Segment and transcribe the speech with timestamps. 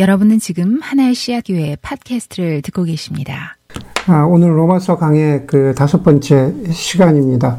[0.00, 3.58] 여러분은 지금 하나의 씨앗교회 팟캐스트를 듣고 계십니다.
[4.06, 7.58] 아, 오늘 로마서 강의 그 다섯 번째 시간입니다.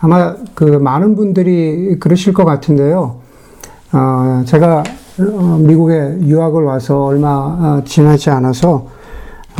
[0.00, 3.20] 아마 그 많은 분들이 그러실 것 같은데요.
[3.92, 4.82] 어, 제가
[5.20, 8.88] 어, 미국에 유학을 와서 얼마 어, 지나지 않아서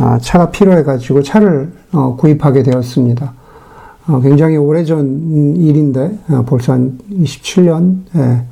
[0.01, 3.33] 어, 차가 필요해가지고 차를 어, 구입하게 되었습니다.
[4.09, 8.43] 어, 굉장히 오래전 일인데 벌써 한 27년 예,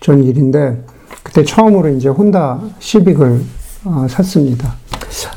[0.00, 0.84] 전 일인데
[1.26, 3.40] 그때 처음으로 이제 혼다 시빅을
[3.84, 4.74] 어, 샀습니다.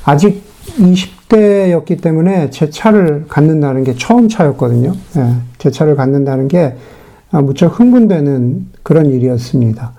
[0.05, 0.43] 아직
[0.77, 4.93] 20대였기 때문에 제 차를 갖는다는 게 처음 차였거든요.
[5.17, 6.75] 예, 제 차를 갖는다는 게
[7.31, 9.93] 아, 무척 흥분되는 그런 일이었습니다.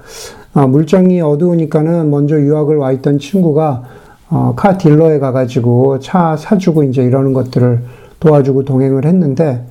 [0.55, 3.83] 아, 물정이 어두우니까는 먼저 유학을 와 있던 친구가
[4.31, 7.83] 어, 카 딜러에 가가지고 차 사주고 이제 이러는 것들을
[8.21, 9.67] 도와주고 동행을 했는데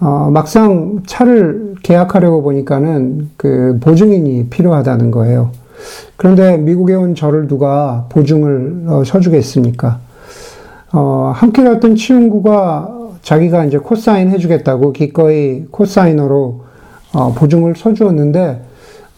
[0.00, 5.50] 어, 막상 차를 계약하려고 보니까는 그 보증인이 필요하다는 거예요.
[6.16, 10.00] 그런데 미국에 온 저를 누가 보증을 어, 서주겠습니까?
[10.92, 16.64] 어, 함께 갔던 친구가 자기가 이제 코사인 해주겠다고 기꺼이 코사이너로
[17.12, 18.62] 어, 보증을 서주었는데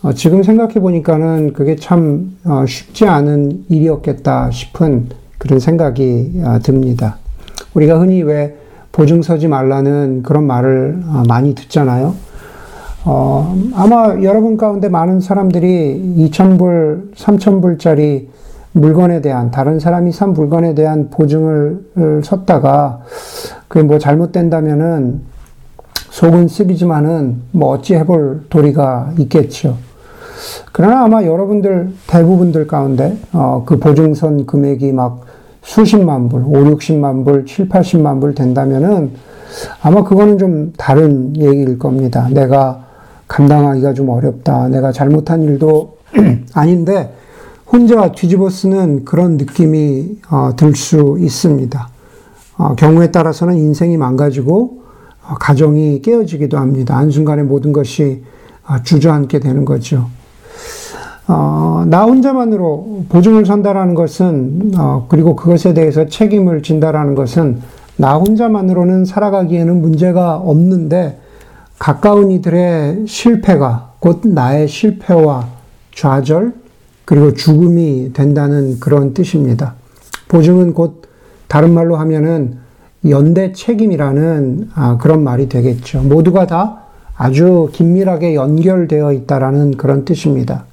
[0.02, 5.08] 어, 지금 생각해 보니까는 그게 참 어, 쉽지 않은 일이었겠다 싶은
[5.38, 7.18] 그런 생각이 아, 듭니다.
[7.74, 8.56] 우리가 흔히 왜
[8.92, 12.14] 보증 서지 말라는 그런 말을 아, 많이 듣잖아요.
[13.04, 18.28] 어, 아마 여러분 가운데 많은 사람들이 2,000불, 3,000불짜리
[18.72, 23.00] 물건에 대한, 다른 사람이 산 물건에 대한 보증을 섰다가,
[23.68, 25.20] 그게 뭐 잘못된다면은
[26.10, 29.76] 속은 쓰리지만은 뭐 어찌 해볼 도리가 있겠죠.
[30.70, 35.22] 그러나 아마 여러분들 대부분들 가운데, 어, 그 보증선 금액이 막
[35.62, 39.12] 수십만 불, 5, 60만 불, 7, 80만 불 된다면은
[39.82, 42.28] 아마 그거는 좀 다른 얘기일 겁니다.
[42.30, 42.84] 내가
[43.28, 44.68] 감당하기가 좀 어렵다.
[44.68, 45.96] 내가 잘못한 일도
[46.54, 47.14] 아닌데
[47.66, 51.88] 혼자 뒤집어 쓰는 그런 느낌이 어, 들 수 있습니다.
[52.58, 54.82] 어, 경우에 따라서는 인생이 망가지고
[55.26, 56.98] 어, 가정이 깨어지기도 합니다.
[56.98, 58.22] 한순간에 모든 것이
[58.84, 60.08] 주저앉게 되는 거죠.
[61.32, 67.60] 어, 나 혼자만으로 보증을 선다라는 것은, 어, 그리고 그것에 대해서 책임을 진다라는 것은
[67.96, 71.18] 나 혼자만으로는 살아가기에는 문제가 없는데
[71.78, 75.48] 가까운 이들의 실패가 곧 나의 실패와
[75.94, 76.52] 좌절
[77.06, 79.74] 그리고 죽음이 된다는 그런 뜻입니다.
[80.28, 81.02] 보증은 곧
[81.48, 82.58] 다른 말로 하면은
[83.08, 86.02] 연대 책임이라는 아, 그런 말이 되겠죠.
[86.02, 86.82] 모두가 다
[87.16, 90.64] 아주 긴밀하게 연결되어 있다라는 그런 뜻입니다.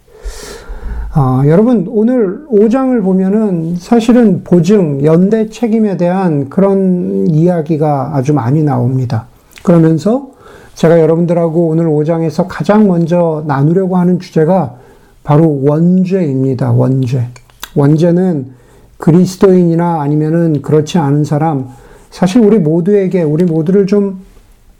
[1.15, 9.25] 어, 여러분, 오늘 5장을 보면은 사실은 보증, 연대 책임에 대한 그런 이야기가 아주 많이 나옵니다.
[9.63, 10.29] 그러면서
[10.75, 14.75] 제가 여러분들하고 오늘 5장에서 가장 먼저 나누려고 하는 주제가
[15.23, 16.73] 바로 원죄입니다.
[16.73, 17.27] 원죄.
[17.73, 18.51] 원죄는
[18.99, 21.69] 그리스도인이나 아니면은 그렇지 않은 사람,
[22.11, 24.19] 사실 우리 모두에게, 우리 모두를 좀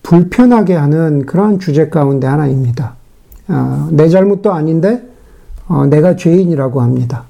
[0.03, 2.93] 불편하게 하는 그러한 주제 가운데 하나입니다.
[3.47, 5.08] 어, 내 잘못도 아닌데
[5.69, 7.23] 어, 내가 죄인이라고 합니다.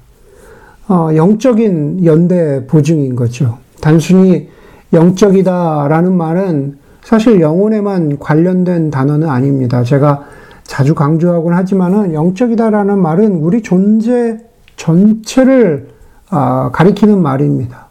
[0.88, 3.58] 어, 영적인 연대 보증인 거죠.
[3.80, 4.48] 단순히
[4.92, 9.84] 영적이다라는 말은 사실 영혼에만 관련된 단어는 아닙니다.
[9.84, 10.24] 제가
[10.64, 14.38] 자주 강조하곤 하지만은 영적이다라는 말은 우리 존재
[14.76, 15.88] 전체를
[16.32, 17.88] 어, 가리키는 말입니다.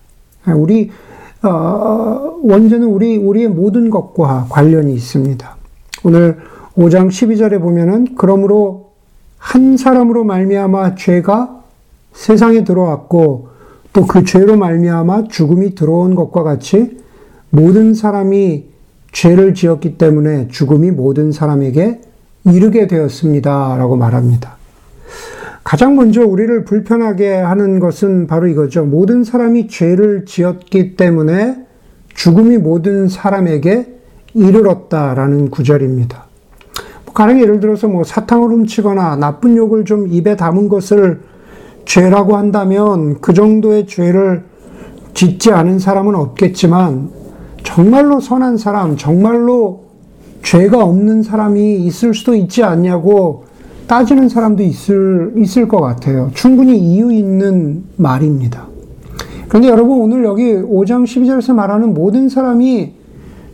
[0.48, 0.90] 우리
[1.44, 5.56] 어, 원죄는 우리 우리의 모든 것과 관련이 있습니다.
[6.04, 6.38] 오늘
[6.76, 8.89] 5장 12절에 보면은 그러므로
[9.40, 11.64] 한 사람으로 말미암아 죄가
[12.14, 13.50] 세상에 들어왔고
[13.92, 17.00] 또 그 죄로 말미암아 죽음이 들어온 것과 같이
[17.50, 18.66] 모든 사람이
[19.12, 22.02] 죄를 지었기 때문에 죽음이 모든 사람에게
[22.46, 24.58] 이르게 되었습니다 라고 말합니다.
[25.64, 28.86] 가장 먼저 우리를 불편하게 하는 것은 바로 이거죠.
[28.86, 31.66] 모든 사람이 죄를 지었기 때문에
[32.14, 33.96] 죽음이 모든 사람에게
[34.34, 36.29] 이르렀다라는 구절입니다.
[37.20, 41.20] 가령 예를 들어서 뭐 사탕을 훔치거나 나쁜 욕을 좀 입에 담은 것을
[41.84, 44.46] 죄라고 한다면 그 정도의 죄를
[45.14, 47.10] 짓지 않은 사람은 없겠지만
[47.64, 49.88] 정말로 선한 사람, 정말로
[50.44, 53.44] 죄가 없는 사람이 있을 수도 있지 않냐고
[53.88, 56.32] 따지는 사람도 있을, 있을 것 같아요.
[56.34, 58.68] 충분히 이유 있는 말입니다.
[59.50, 62.94] 그런데 여러분 오늘 여기 5장 12절에서 말하는 모든 사람이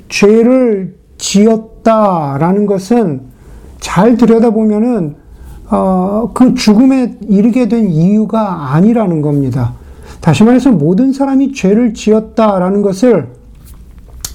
[0.08, 3.34] 죄를 지었다라는 것은
[3.86, 5.16] 잘 들여다보면은
[5.70, 9.74] 어, 그 죽음에 이르게 된 이유가 아니라는 겁니다.
[10.22, 13.28] 다시 말해서 모든 사람이 죄를 지었다라는 것을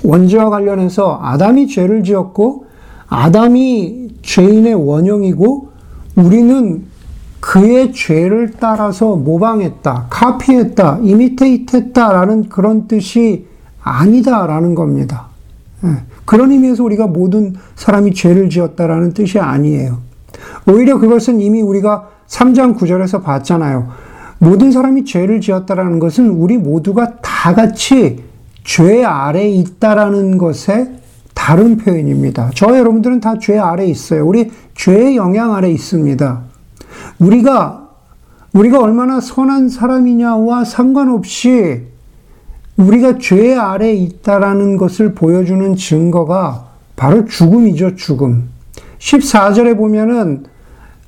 [0.05, 2.67] 원죄와 관련해서 아담이 죄를 지었고
[3.09, 5.69] 아담이 죄인의 원형이고
[6.15, 6.85] 우리는
[7.41, 13.47] 그의 죄를 따라서 모방했다, 카피했다, 이미테이트했다라는 그런 뜻이
[13.83, 15.27] 아니다라는 겁니다.
[15.85, 16.10] 예.
[16.31, 19.99] 그런 의미에서 우리가 모든 사람이 죄를 지었다라는 뜻이 아니에요.
[20.65, 23.89] 오히려 그것은 이미 우리가 3장 9절에서 봤잖아요.
[24.39, 28.23] 모든 사람이 죄를 지었다라는 것은 우리 모두가 다 같이
[28.63, 31.01] 죄 아래 있다라는 것의
[31.35, 32.53] 다른 표현입니다.
[32.55, 34.25] 저 여러분들은 다 죄 아래 있어요.
[34.25, 36.43] 우리 죄의 영향 아래 있습니다.
[37.19, 37.89] 우리가
[38.53, 41.90] 우리가 얼마나 선한 사람이냐와 상관없이
[42.77, 48.51] 우리가 죄 아래 있다라는 것을 보여주는 증거가 바로 죽음이죠, 죽음.
[48.99, 50.45] 14절에 보면은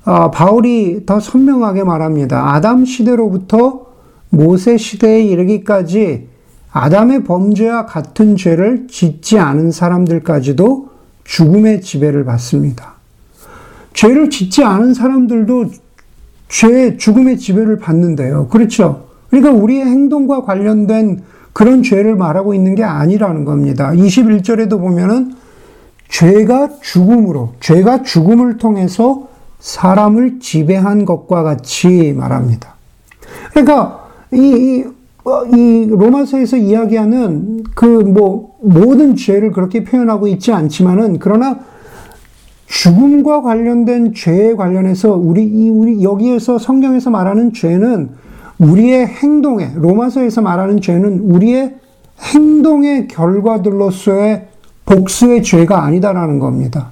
[0.05, 2.53] 어, 바울이 더 선명하게 말합니다.
[2.53, 3.85] 아담 시대로부터
[4.29, 6.27] 모세 시대에 이르기까지
[6.71, 10.89] 아담의 범죄와 같은 죄를 짓지 않은 사람들까지도
[11.23, 12.93] 죽음의 지배를 받습니다.
[13.93, 15.69] 죄를 짓지 않은 사람들도
[16.49, 18.47] 죄, 죽음의 지배를 받는데요.
[18.47, 19.05] 그렇죠?
[19.29, 21.23] 그러니까 우리의 행동과 관련된
[21.53, 23.91] 그런 죄를 말하고 있는 게 아니라는 겁니다.
[23.91, 25.35] 21절에도 보면은
[26.09, 29.29] 죄가 죽음으로, 죄가 죽음을 통해서
[29.59, 32.75] 사람을 지배한 것과 같이 말합니다.
[33.51, 34.85] 그러니까 이, 이,
[35.23, 41.59] 어, 이 로마서에서 이야기하는 그 뭐 모든 죄를 그렇게 표현하고 있지 않지만은 그러나
[42.67, 48.09] 죽음과 관련된 죄에 관련해서 우리 이 우리 여기에서 성경에서 말하는 죄는
[48.59, 51.75] 우리의 행동에 로마서에서 말하는 죄는 우리의
[52.19, 54.47] 행동의 결과들로서의
[54.85, 56.89] 복수의 죄가 아니다라는 겁니다.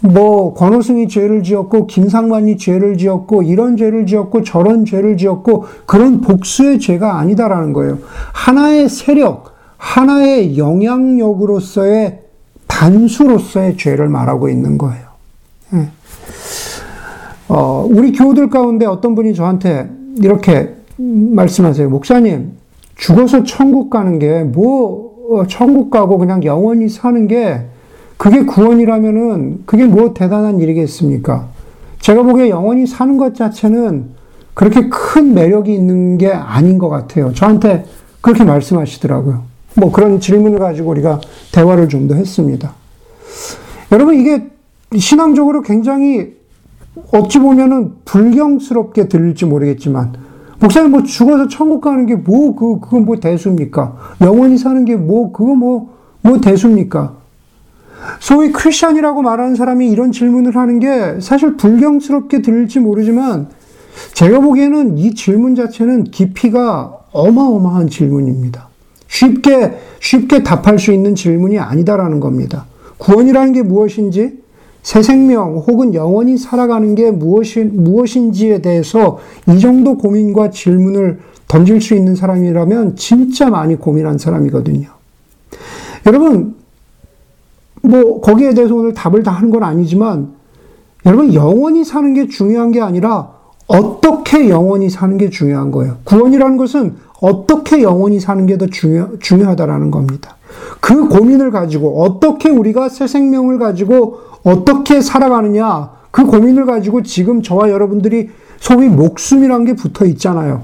[0.00, 6.78] 뭐 권호승이 죄를 지었고 김상만이 죄를 지었고 이런 죄를 지었고 저런 죄를 지었고 그런 복수의
[6.78, 7.98] 죄가 아니다라는 거예요.
[8.32, 12.20] 하나의 세력, 하나의 영향력으로서의
[12.68, 15.08] 단수로서의 죄를 말하고 있는 거예요.
[15.74, 15.88] 예.
[17.48, 19.90] 어, 우리 교우들 가운데 어떤 분이 저한테
[20.22, 21.88] 이렇게 말씀하세요.
[21.90, 22.52] 목사님,
[22.96, 27.60] 죽어서 천국 가는 게 뭐, 어, 천국 가고 그냥 영원히 사는 게
[28.16, 31.48] 그게 구원이라면은 그게 뭐 대단한 일이겠습니까?
[32.00, 34.06] 제가 보기에 영원히 사는 것 자체는
[34.54, 37.32] 그렇게 큰 매력이 있는 게 아닌 것 같아요.
[37.32, 37.84] 저한테
[38.20, 39.42] 그렇게 말씀하시더라고요.
[39.76, 41.20] 뭐 그런 질문을 가지고 우리가
[41.52, 42.72] 대화를 좀 더 했습니다.
[43.92, 44.48] 여러분, 이게
[44.96, 46.37] 신앙적으로 굉장히
[47.12, 50.14] 어찌 보면은 불경스럽게 들릴지 모르겠지만,
[50.60, 53.96] 목사님 뭐 죽어서 천국 가는 게 뭐, 그, 그건 뭐 대수입니까?
[54.22, 57.14] 영원히 사는 게 뭐, 그거 뭐, 뭐 대수입니까?
[58.20, 63.48] 소위 크리스천이라고 말하는 사람이 이런 질문을 하는 게 사실 불경스럽게 들릴지 모르지만
[64.14, 68.68] 제가 보기에는 이 질문 자체는 깊이가 어마어마한 질문입니다.
[69.08, 72.66] 쉽게, 쉽게 답할 수 있는 질문이 아니다라는 겁니다.
[72.98, 74.42] 구원이라는 게 무엇인지,
[74.82, 81.94] 새 생명 혹은 영원히 살아가는 게 무엇이, 무엇인지에 대해서 이 정도 고민과 질문을 던질 수
[81.94, 84.88] 있는 사람이라면 진짜 많이 고민한 사람이거든요.
[86.06, 86.54] 여러분,
[87.82, 90.32] 뭐 거기에 대해서 오늘 답을 다 하는 건 아니지만
[91.06, 93.32] 여러분 영원히 사는 게 중요한 게 아니라
[93.66, 95.98] 어떻게 영원히 사는 게 중요한 거예요.
[96.04, 100.36] 구원이라는 것은 어떻게 영원히 사는 게 더 중요, 중요하다라는 겁니다.
[100.80, 107.70] 그 고민을 가지고 어떻게 우리가 새 생명을 가지고 어떻게 살아가느냐 그 고민을 가지고 지금 저와
[107.70, 110.62] 여러분들이 소위 목숨이란 게 붙어 있잖아요.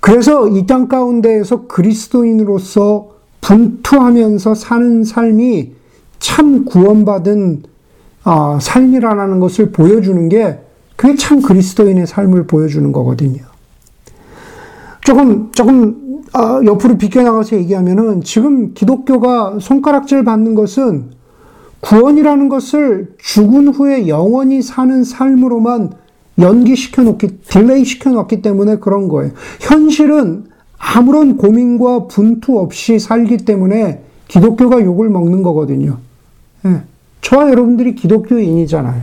[0.00, 5.72] 그래서 이 땅 가운데에서 그리스도인으로서 분투하면서 사는 삶이
[6.18, 7.62] 참 구원받은
[8.24, 10.58] 어, 삶이라는 것을 보여주는 게
[10.96, 13.42] 그게 참 그리스도인의 삶을 보여주는 거거든요.
[15.02, 21.10] 조금 조금 어, 옆으로 비껴나가서 얘기하면은 지금 기독교가 손가락질 받는 것은
[21.80, 25.92] 구원이라는 것을 죽은 후에 영원히 사는 삶으로만
[26.38, 29.32] 연기시켜 놓기, delay 시켜 놓기 때문에 그런 거예요.
[29.60, 30.44] 현실은
[30.78, 35.98] 아무런 고민과 분투 없이 살기 때문에 기독교가 욕을 먹는 거거든요.
[36.66, 36.82] 예.
[37.20, 39.02] 저와 여러분들이 기독교인이잖아요.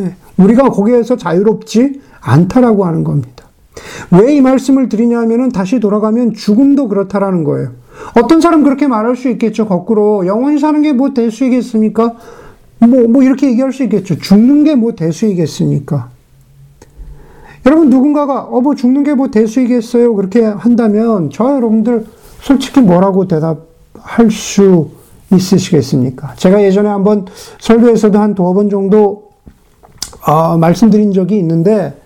[0.00, 0.14] 예.
[0.36, 3.46] 우리가 거기에서 자유롭지 않다라고 하는 겁니다.
[4.10, 7.70] 왜 이 말씀을 드리냐면은 다시 돌아가면 죽음도 그렇다라는 거예요.
[8.14, 9.66] 어떤 사람 그렇게 말할 수 있겠죠.
[9.66, 12.12] 거꾸로 영원히 사는 게 뭐 대수이겠습니까?
[12.78, 14.18] 뭐, 뭐 이렇게 얘기할 수 있겠죠.
[14.18, 16.10] 죽는 게 뭐 대수이겠습니까?
[17.66, 20.14] 여러분 누군가가 어 뭐 죽는 게 뭐 대수이겠어요?
[20.14, 22.06] 그렇게 한다면 저 여러분들
[22.40, 24.90] 솔직히 뭐라고 대답할 수
[25.32, 26.34] 있으시겠습니까?
[26.36, 27.26] 제가 예전에 한번
[27.58, 29.30] 설교에서도 한 두어 번 정도
[30.26, 32.00] 어, 말씀드린 적이 있는데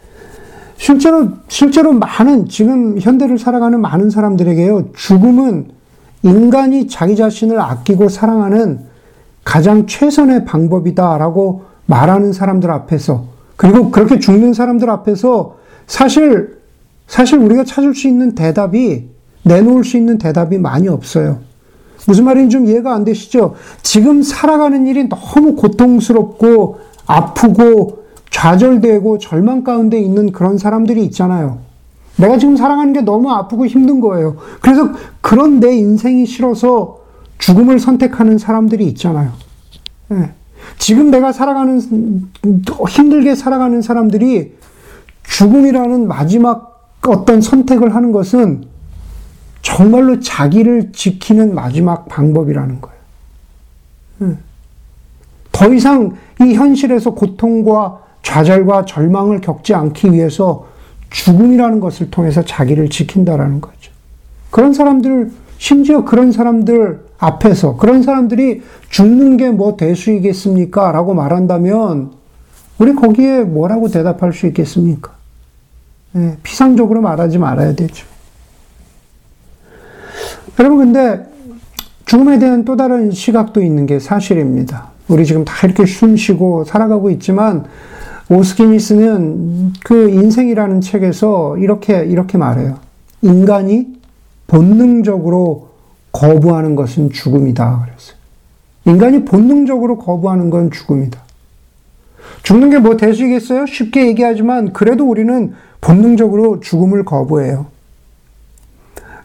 [0.79, 5.69] 실제로 실제로 많은 지금 현대를 살아가는 많은 사람들에게요 죽음은
[6.23, 8.81] 인간이 자기 자신을 아끼고 사랑하는
[9.45, 13.25] 가장 최선의 방법이다라고 말하는 사람들 앞에서
[13.57, 16.59] 그리고 그렇게 죽는 사람들 앞에서 사실,
[17.07, 19.09] 사실 우리가 찾을 수 있는 대답이,
[19.43, 21.41] 내놓을 수 있는 대답이 많이 없어요.
[22.07, 23.55] 무슨 말인지 좀 이해가 안 되시죠?
[23.83, 31.59] 지금 살아가는 일이 너무 고통스럽고 아프고 좌절되고 절망 가운데 있는 그런 사람들이 있잖아요.
[32.21, 34.37] 내가 지금 살아가는 게 너무 아프고 힘든 거예요.
[34.61, 37.01] 그래서 그런 내 인생이 싫어서
[37.39, 39.33] 죽음을 선택하는 사람들이 있잖아요.
[40.09, 40.33] 네.
[40.79, 42.31] 지금 내가 살아가는,
[42.89, 44.55] 힘들게 살아가는 사람들이
[45.25, 48.65] 죽음이라는 마지막 어떤 선택을 하는 것은
[49.63, 52.99] 정말로 자기를 지키는 마지막 방법이라는 거예요.
[54.19, 54.37] 네.
[55.53, 60.67] 더 이상 이 현실에서 고통과 좌절과 절망을 겪지 않기 위해서
[61.11, 63.93] 죽음이라는 것을 통해서 자기를 지킨다라는 거죠.
[64.51, 70.93] 그런 사람들, 심지어 그런 사람들 앞에서, 그런 사람들이 죽는 게 뭐 대수이겠습니까?
[70.93, 72.13] 라고 말한다면,
[72.79, 75.13] 우리 거기에 뭐라고 대답할 수 있겠습니까?
[76.13, 78.07] 네, 피상적으로 말하지 말아야 되죠.
[80.59, 81.27] 여러분, 근데
[82.07, 84.89] 죽음에 대한 또 다른 시각도 있는 게 사실입니다.
[85.09, 87.67] 우리 지금 다 이렇게 숨 쉬고 살아가고 있지만,
[88.31, 92.79] 오스키니스는 그 인생이라는 책에서 이렇게, 이렇게 말해요.
[93.23, 93.89] 인간이
[94.47, 95.69] 본능적으로
[96.13, 97.87] 거부하는 것은 죽음이다.
[97.87, 98.17] 그랬어요.
[98.85, 101.21] 인간이 본능적으로 거부하는 건 죽음이다.
[102.45, 103.67] 죽는 게 뭐 대수이겠어요?
[103.67, 107.67] 쉽게 얘기하지만 그래도 우리는 본능적으로 죽음을 거부해요.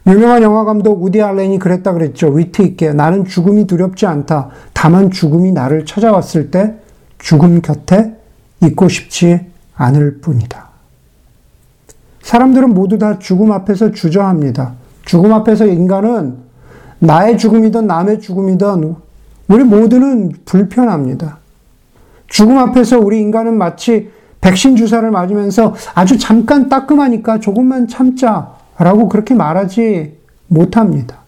[0.08, 2.30] 유명한 영화 감독 우디 알렌이 그랬다 그랬죠.
[2.30, 4.50] 위트 있게 나는 죽음이 두렵지 않다.
[4.74, 6.76] 다만 죽음이 나를 찾아왔을 때
[7.18, 8.16] 죽음 곁에
[8.64, 9.46] 있고 싶지
[9.76, 10.70] 않을 뿐이다.
[12.22, 14.74] 사람들은 모두 다 죽음 앞에서 주저합니다.
[15.06, 16.38] 죽음 앞에서 인간은
[17.00, 18.96] 나의 죽음이든 남의 죽음이든
[19.48, 21.38] 우리 모두는 불편합니다.
[22.28, 24.10] 죽음 앞에서 우리 인간은 마치
[24.42, 31.20] 백신 주사를 맞으면서 아주 잠깐 따끔하니까 조금만 참자라고 그렇게 말하지 못합니다.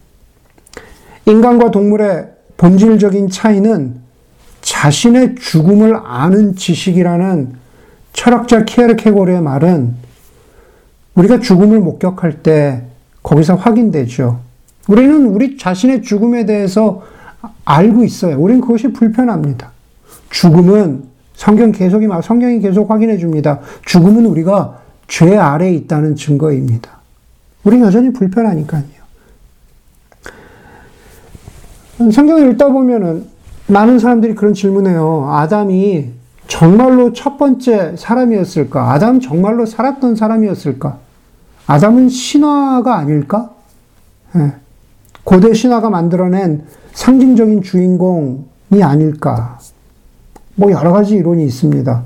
[1.26, 4.00] 인간과 동물의 본질적인 차이는
[4.60, 7.52] 자신의 죽음을 아는 지식이라는
[8.12, 9.94] 철학자 키에르케고르의 말은
[11.14, 12.84] 우리가 죽음을 목격할 때
[13.22, 14.40] 거기서 확인되죠.
[14.88, 17.02] 우리는 우리 자신의 죽음에 대해서
[17.64, 18.38] 알고 있어요.
[18.38, 19.72] 우리는 그것이 불편합니다.
[20.30, 23.60] 죽음은 성경 계속 성경이 계속 확인해 줍니다.
[23.84, 26.98] 죽음은 우리가 죄 아래에 있다는 증거입니다.
[27.64, 28.98] 우리 여전히 불편하니까요.
[32.12, 33.26] 성경을 읽다 보면은
[33.68, 35.28] 많은 사람들이 그런 질문해요.
[35.30, 36.10] 아담이
[36.46, 38.92] 정말로 첫 번째 사람이었을까?
[38.92, 40.98] 아담 정말로 살았던 사람이었을까?
[41.66, 43.50] 아담은 신화가 아닐까?
[44.34, 44.54] 네.
[45.22, 49.58] 고대 신화가 만들어낸 상징적인 주인공이 아닐까?
[50.54, 52.02] 뭐 여러 가지 이론이 있습니다.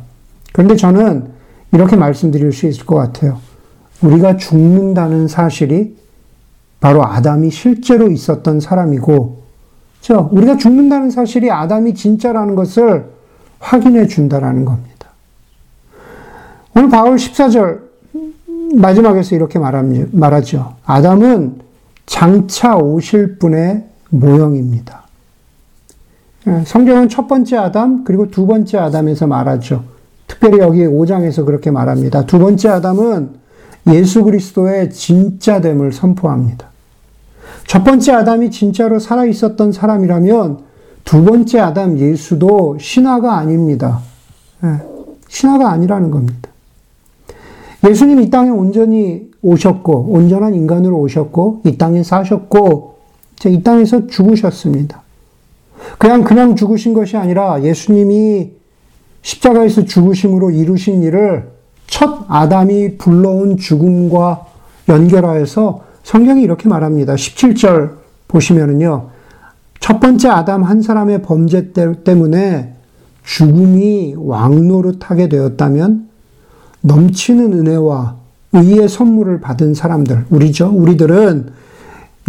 [0.53, 1.31] 그런데 저는
[1.73, 3.39] 이렇게 말씀드릴 수 있을 것 같아요.
[4.03, 5.97] 우리가 죽는다는 사실이
[6.81, 9.42] 바로 아담이 실제로 있었던 사람이고,
[10.03, 13.07] 저 우리가 죽는다는 사실이 아담이 진짜라는 것을
[13.61, 15.09] 확인해 준다라는 겁니다.
[16.75, 17.81] 오늘 바울 14절
[18.75, 20.75] 마지막에서 이렇게 말하죠.
[20.85, 21.61] 아담은
[22.05, 25.03] 장차 오실 분의 모형입니다.
[26.49, 29.85] 예, 성경은 첫 번째 아담 그리고 두 번째 아담에서 말하죠.
[30.27, 32.27] 특별히 여기 5장에서 그렇게 말합니다.
[32.27, 33.31] 두 번째 아담은
[33.87, 36.72] 예수 그리스도의 진짜됨을 선포합니다.
[37.67, 40.59] 첫 번째 아담이 진짜로 살아 있었던 사람이라면
[41.05, 44.01] 두 번째 아담 예수도 신화가 아닙니다.
[44.65, 44.77] 예,
[45.29, 46.51] 신화가 아니라는 겁니다.
[47.89, 52.99] 예수님 이 땅에 온전히 오셨고, 온전한 인간으로 오셨고, 이 땅에 사셨고,
[53.47, 55.03] 이 땅에서 죽으셨습니다.
[55.99, 58.53] 그냥, 그냥 죽으신 것이 아니라 예수님이
[59.23, 61.51] 십자가에서 죽으심으로 이루신 일을
[61.89, 64.47] 첫 아담이 불러온 죽음과
[64.89, 67.15] 연결하여서 성경이 이렇게 말합니다.
[67.15, 67.97] 17절
[68.29, 69.11] 보시면은요.
[69.81, 72.75] 첫 번째 아담 한 사람의 범죄 때문에
[73.25, 76.09] 죽음이 왕노릇하게 되었다면
[76.83, 78.17] 넘치는 은혜와
[78.53, 80.69] 의의 선물을 받은 사람들, 우리죠.
[80.69, 81.53] 우리들은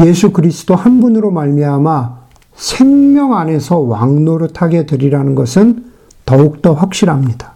[0.05, 2.23] 예수 그리스도 한 분으로 말미암아
[2.55, 5.85] 생명 안에서 왕노릇하게 되리라는 것은
[6.25, 7.53] 더욱더 확실합니다.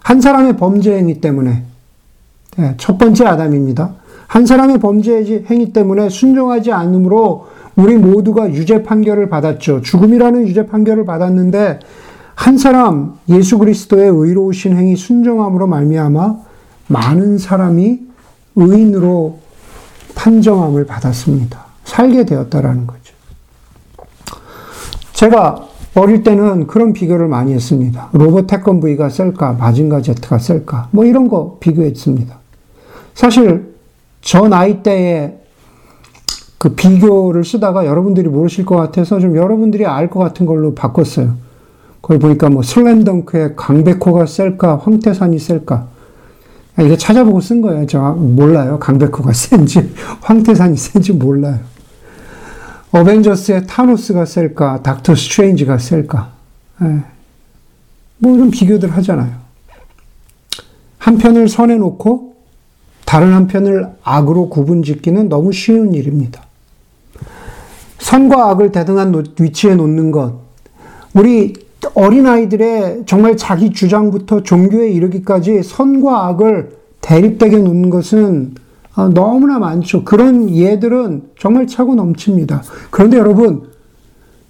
[0.00, 1.64] 한 사람의 범죄 행위 때문에
[2.56, 3.94] 네, 첫 번째 아담입니다.
[4.30, 9.80] 한 사람의 범죄 행위 때문에 순종하지 않으므로 우리 모두가 유죄 판결을 받았죠.
[9.80, 11.80] 죽음이라는 유죄 판결을 받았는데
[12.36, 16.36] 한 사람 예수 그리스도의 의로우신 행위 순종함으로 말미암아
[16.86, 18.02] 많은 사람이
[18.54, 19.40] 의인으로
[20.14, 21.64] 판정함을 받았습니다.
[21.82, 23.14] 살게 되었다라는 거죠.
[25.12, 28.10] 제가 어릴 때는 그런 비교를 많이 했습니다.
[28.12, 32.38] 로봇 태권 V가 셀까, 마징가 제트가 셀까, 뭐 이런 거 비교했습니다.
[33.14, 33.69] 사실
[34.20, 35.38] 저 나이 때에
[36.58, 41.34] 그 비교를 쓰다가 여러분들이 모르실 것 같아서 좀 여러분들이 알 것 같은 걸로 바꿨어요.
[42.02, 45.88] 거기 보니까 뭐 슬램덩크의 강백호가 셀까, 황태산이 셀까.
[46.76, 47.86] 아, 이거 찾아보고 쓴 거예요.
[47.86, 48.78] 저 몰라요.
[48.78, 51.58] 강백호가 센지, 황태산이 센지 몰라요.
[52.92, 56.32] 어벤져스의 타노스가 셀까, 닥터 스트레인지가 셀까.
[56.82, 57.00] 예.
[58.18, 59.32] 뭐 이런 비교들 하잖아요.
[60.98, 62.29] 한 편을 선에 놓고
[63.10, 66.44] 다른 한 편을 악으로 구분 짓기는 너무 쉬운 일입니다.
[67.98, 70.34] 선과 악을 대등한 위치에 놓는 것.
[71.12, 71.54] 우리
[71.94, 78.54] 어린아이들의 정말 자기 주장부터 종교에 이르기까지 선과 악을 대립되게 놓는 것은
[78.94, 80.04] 아, 너무나 많죠.
[80.04, 82.62] 그런 예들은 정말 차고 넘칩니다.
[82.92, 83.70] 그런데 여러분,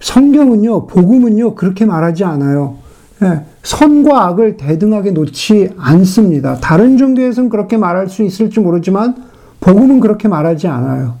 [0.01, 2.77] 성경은요, 복음은요, 그렇게 말하지 않아요.
[3.23, 6.57] 예, 선과 악을 대등하게 놓지 않습니다.
[6.57, 9.15] 다른 정도에서는 그렇게 말할 수 있을지 모르지만,
[9.59, 11.15] 복음은 그렇게 말하지 않아요.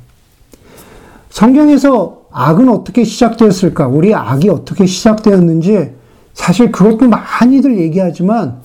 [1.29, 3.87] 성경에서 악은 어떻게 시작되었을까?
[3.87, 5.91] 우리 악이 어떻게 시작되었는지,
[6.33, 8.61] 사실 그것도 많이들 얘기하지만,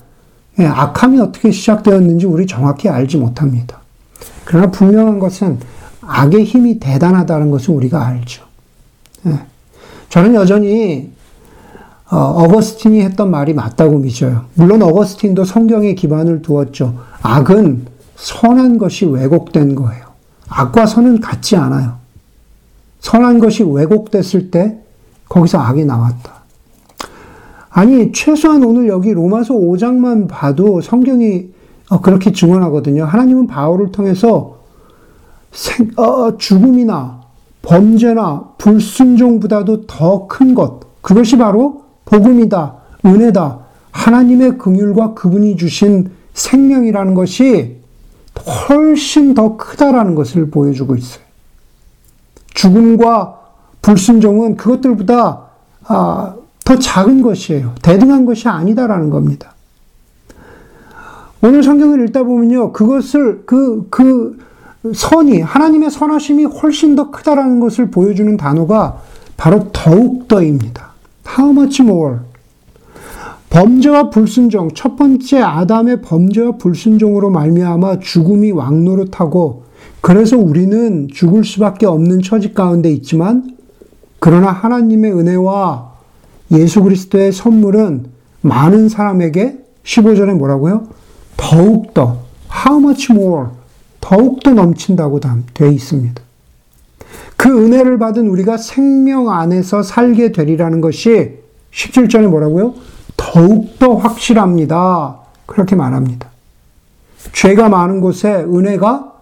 [0.59, 3.81] 예, 악함이 어떻게 시작되었는지 우리 정확히 알지 못합니다.
[4.47, 5.59] 그러나 분명한 것은
[6.00, 8.45] 악의 힘이 대단하다는 것을 우리가 알죠.
[9.26, 9.40] 예.
[10.09, 11.11] 저는 여전히
[12.11, 14.45] 어, 거스틴이 했던 말이 맞다고 믿어요.
[14.55, 16.95] 물론 어거스틴도 성경에 기반을 두었죠.
[17.23, 17.87] 악은
[18.17, 20.07] 선한 것이 왜곡된 거예요.
[20.49, 21.97] 악과 선은 같지 않아요.
[23.01, 24.79] 선한 것이 왜곡됐을 때
[25.29, 26.33] 거기서 악이 나왔다.
[27.71, 31.49] 아니, 최소한 오늘 여기 로마서 5장만 봐도 성경이
[31.91, 33.05] 어, 그렇게 증언하거든요.
[33.05, 34.59] 하나님은 바울을 통해서
[35.53, 37.21] 생, 어, 죽음이나
[37.63, 43.59] 범죄나 불순종보다도 더 큰 것, 그것이 바로 복음이다, 은혜다,
[43.93, 47.77] 하나님의 긍휼과 그분이 주신 생명이라는 것이
[48.69, 51.25] 훨씬 더 크다라는 것을 보여주고 있어요.
[52.55, 53.41] 죽음과
[53.83, 55.47] 불순종은 그것들보다
[55.85, 57.75] 아, 더 작은 것이에요.
[57.83, 59.54] 대등한 것이 아니다라는 겁니다.
[61.43, 62.73] 오늘 성경을 읽다 보면요.
[62.73, 64.39] 그것을, 그, 그
[64.93, 69.00] 선이, 하나님의 선하심이 훨씬 더 크다라는 것을 보여주는 단어가
[69.37, 70.86] 바로 더욱더입니다.
[71.26, 72.19] How much more?
[73.50, 79.65] 범죄와 불순종, 첫 번째 아담의 범죄와 불순종으로 말미암아 죽음이 왕노릇하고
[80.00, 83.56] 그래서 우리는 죽을 수밖에 없는 처지 가운데 있지만
[84.19, 85.93] 그러나 하나님의 은혜와
[86.52, 88.06] 예수 그리스도의 선물은
[88.41, 90.89] 많은 사람에게 15절에 뭐라고요?
[91.36, 92.19] 더욱더
[92.67, 93.49] how much more
[94.00, 95.21] 더욱더 넘친다고
[95.54, 96.25] 되어 있습니다.
[97.37, 101.39] 그 은혜를 받은 우리가 생명 안에서 살게 되리라는 것이
[101.73, 102.75] 17절에 뭐라고요?
[103.17, 105.19] 더욱더 확실합니다.
[105.47, 106.31] 그렇게 말합니다.
[107.33, 109.13] 죄가 많은 곳에 은혜가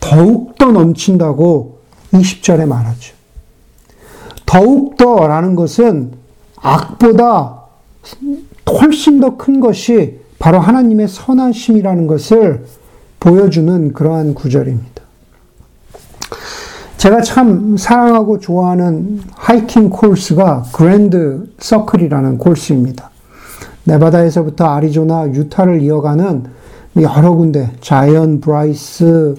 [0.00, 1.80] 더욱더 넘친다고
[2.12, 3.14] 20절에 말하죠.
[4.46, 6.12] 더욱더라는 것은
[6.56, 7.62] 악보다
[8.68, 12.66] 훨씬 더 큰 것이 바로 하나님의 선하심이라는 것을
[13.20, 15.02] 보여주는 그러한 구절입니다.
[17.02, 23.10] 제가 참 사랑하고 좋아하는 하이킹 코스가 Grand Circle이라는 코스입니다.
[23.82, 26.44] 네바다에서부터 아리조나, 유타를 이어가는
[27.00, 29.34] 여러 군데, 자이언 브라이스,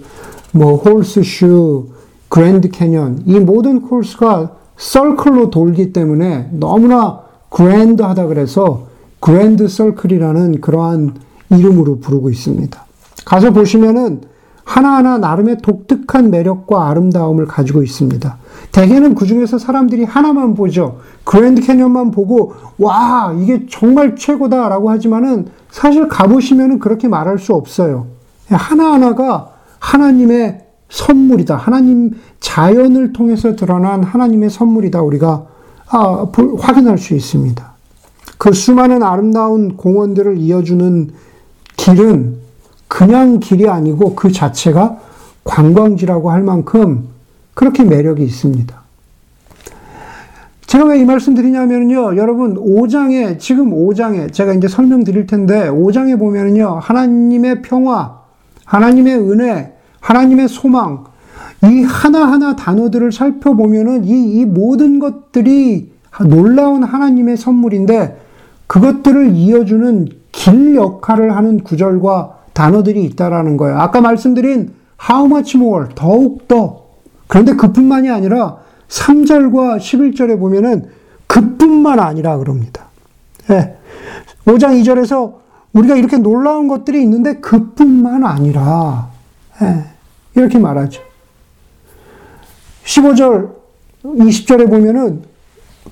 [0.52, 1.88] 뭐 홀스슈,
[2.28, 8.88] 그랜드 캐년, 이 모든 코스가 서클로 돌기 때문에 너무나 grand하다 그래서
[9.22, 11.14] 그랜드 서클이라는 그러한
[11.50, 12.86] 이름으로 부르고 있습니다.
[13.24, 14.33] 가서 보시면은
[14.64, 18.38] 하나하나 나름의 독특한 매력과 아름다움을 가지고 있습니다.
[18.72, 21.00] 대개는 그 중에서 사람들이 하나만 보죠.
[21.24, 28.08] 그랜드 캐년만 보고, 와, 이게 정말 최고다 라고 하지만은 사실 가보시면은 그렇게 말할 수 없어요.
[28.50, 29.50] 하나하나가
[29.80, 31.56] 하나님의 선물이다.
[31.56, 35.02] 하나님 자연을 통해서 드러난 하나님의 선물이다.
[35.02, 35.46] 우리가
[35.90, 36.28] 아,
[36.60, 37.74] 확인할 수 있습니다.
[38.38, 41.12] 그 수많은 아름다운 공원들을 이어주는
[41.78, 42.43] 길은
[42.94, 45.00] 그냥 길이 아니고 그 자체가
[45.44, 47.08] 관광지라고 할 만큼
[47.56, 48.84] 그렇게 매력이 있습니다.
[50.68, 52.18] 제가 왜 이 말씀 드리냐면요.
[52.18, 56.78] 여러분, 5장에, 지금 5장에, 제가 이제 설명 드릴 텐데, 5장에 보면요.
[56.84, 58.20] 하나님의 평화,
[58.66, 61.06] 하나님의 은혜, 하나님의 소망,
[61.64, 65.92] 이 하나하나 단어들을 살펴보면은 이, 이 모든 것들이
[66.28, 68.22] 놀라운 하나님의 선물인데,
[68.68, 73.78] 그것들을 이어주는 길 역할을 하는 구절과 단어들이 있다라는 거예요.
[73.80, 74.74] 아까 말씀드린
[75.10, 76.84] how much more, 더욱더.
[77.28, 80.90] 그런데 그뿐만이 아니라 3절과 11절에 보면은
[81.28, 82.86] 그뿐만 아니라 그럽니다.
[83.50, 83.76] 예.
[84.46, 85.36] 5장 2절에서
[85.74, 89.10] 우리가 이렇게 놀라운 것들이 있는데 그뿐만 아니라
[89.62, 89.86] 예.
[90.36, 91.02] 이렇게 말하죠.
[92.86, 93.52] 15절,
[94.04, 95.24] 20절에 보면은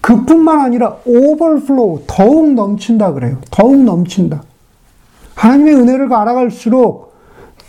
[0.02, 3.38] 그뿐만 아니라 overflow, 더욱 넘친다 그래요.
[3.50, 4.44] 더욱 넘친다.
[5.36, 7.14] 하나님의 은혜를 알아갈수록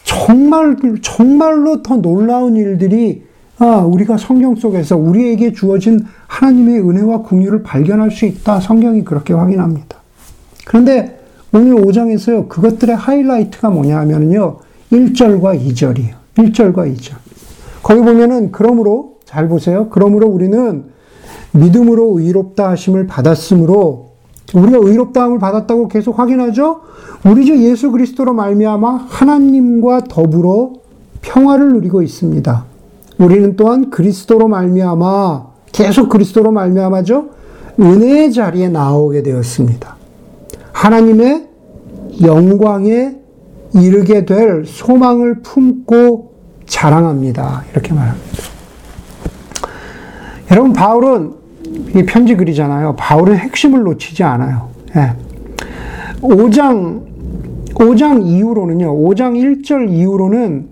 [0.04, 3.24] 정말, 정말로 더 놀라운 일들이
[3.58, 8.58] 아, 우리가 성경 속에서 우리에게 주어진 하나님의 은혜와 긍휼을 발견할 수 있다.
[8.58, 9.98] 성경이 그렇게 확인합니다.
[10.66, 11.20] 그런데
[11.52, 14.58] 오늘 5장에서요, 그것들의 하이라이트가 뭐냐 하면요,
[14.90, 16.14] 1절과 2절이에요.
[16.36, 17.14] 1절과 2절.
[17.82, 19.88] 거기 보면은, 그러므로, 잘 보세요.
[19.90, 20.86] 그러므로 우리는
[21.52, 24.11] 믿음으로 의롭다 하심을 받았으므로,
[24.54, 26.80] 우리가 의롭다함을 받았다고 계속 확인하죠?
[27.24, 30.72] 우리 주 예수 그리스도로 말미암아 하나님과 더불어
[31.22, 32.64] 평화를 누리고 있습니다.
[33.18, 37.30] 우리는 또한 그리스도로 말미암아 계속 그리스도로 말미암아죠.
[37.80, 39.96] 은혜의 자리에 나오게 되었습니다.
[40.72, 41.48] 하나님의
[42.22, 43.16] 영광에
[43.74, 46.32] 이르게 될 소망을 품고
[46.66, 47.64] 자랑합니다.
[47.72, 48.28] 이렇게 말합니다.
[50.50, 51.41] 여러분 바울은
[51.94, 52.96] 이 편지 글이잖아요.
[52.96, 54.68] 바울은 핵심을 놓치지 않아요.
[54.96, 55.12] 예.
[56.20, 57.12] 5장
[57.74, 58.94] 5장 이후로는요.
[58.94, 60.68] 5장 1절 이후로는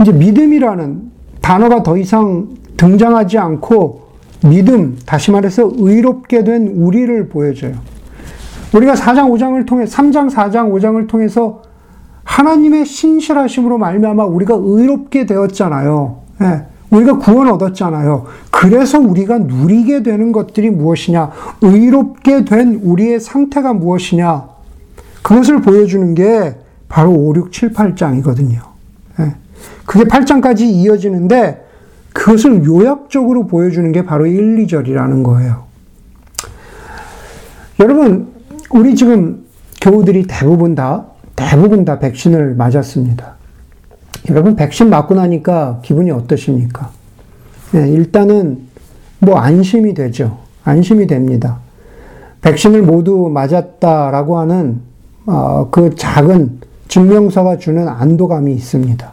[0.00, 1.02] 이제 믿음이라는
[1.40, 4.02] 단어가 더 이상 등장하지 않고
[4.46, 7.74] 믿음, 다시 말해서 의롭게 된 우리를 보여줘요.
[8.74, 11.62] 우리가 4장 5장을 통해 3장 4장 5장을 통해서
[12.24, 16.18] 하나님의 신실하심으로 말미암아 우리가 의롭게 되었잖아요.
[16.40, 16.66] 네.
[16.94, 18.26] 우리가 구원 얻었잖아요.
[18.50, 21.30] 그래서 우리가 누리게 되는 것들이 무엇이냐?
[21.62, 24.44] 의롭게 된 우리의 상태가 무엇이냐?
[25.22, 26.56] 그것을 보여주는 게
[26.88, 28.60] 바로 5, 6, 7, 8장이거든요.
[29.18, 29.34] 네.
[29.84, 31.64] 그게 8장까지 이어지는데
[32.12, 35.64] 그것을 요약적으로 보여주는 게 바로 1, 2절이라는 거예요.
[37.80, 38.28] 여러분,
[38.70, 39.44] 우리 지금
[39.80, 43.33] 교우들이 대부분 다, 대부분 다 백신을 맞았습니다.
[44.30, 46.90] 여러분, 백신 맞고 나니까 기분이 어떠십니까?
[47.72, 48.60] 네, 일단은
[49.18, 50.38] 뭐 안심이 되죠.
[50.64, 51.58] 안심이 됩니다.
[52.40, 54.80] 백신을 모두 맞았다라고 하는
[55.26, 59.12] 어, 그 작은 증명서가 주는 안도감이 있습니다.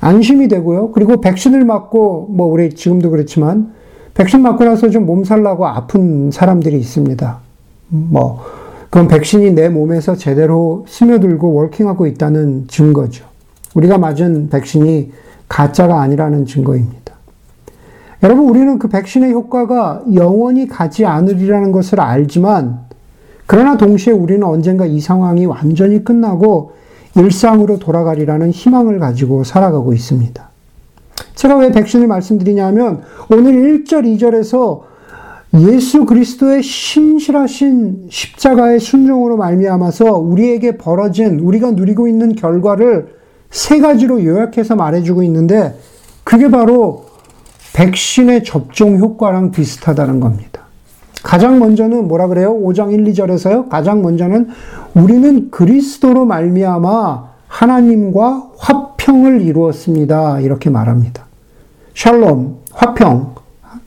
[0.00, 0.92] 안심이 되고요.
[0.92, 3.72] 그리고 백신을 맞고, 뭐, 우리 지금도 그렇지만,
[4.14, 7.38] 백신 맞고 나서 좀 몸살 나고 아픈 사람들이 있습니다.
[7.88, 8.40] 뭐,
[8.90, 13.24] 그건 백신이 내 몸에서 제대로 스며들고 워킹하고 있다는 증거죠.
[13.74, 15.12] 우리가 맞은 백신이
[15.48, 17.14] 가짜가 아니라는 증거입니다.
[18.22, 22.80] 여러분, 우리는 그 백신의 효과가 영원히 가지 않으리라는 것을 알지만,
[23.46, 26.72] 그러나 동시에 우리는 언젠가 이 상황이 완전히 끝나고
[27.16, 30.48] 일상으로 돌아가리라는 희망을 가지고 살아가고 있습니다.
[31.34, 34.82] 제가 왜 백신을 말씀드리냐면 오늘 1절, 2절에서
[35.54, 43.17] 예수 그리스도의 신실하신 십자가의 순종으로 말미암아서 우리에게 벌어진 우리가 누리고 있는 결과를
[43.50, 45.78] 세 가지로 요약해서 말해주고 있는데
[46.24, 47.06] 그게 바로
[47.74, 50.62] 백신의 접종 효과랑 비슷하다는 겁니다.
[51.22, 52.54] 가장 먼저는 뭐라 그래요?
[52.54, 53.68] 5장 1, 2절에서요.
[53.68, 54.48] 가장 먼저는
[54.94, 60.40] 우리는 그리스도로 말미암아 하나님과 화평을 이루었습니다.
[60.40, 61.24] 이렇게 말합니다.
[61.94, 63.34] 샬롬, 화평,